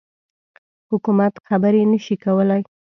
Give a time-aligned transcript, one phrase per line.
[0.89, 2.61] حکومت خبري نه شي کولای.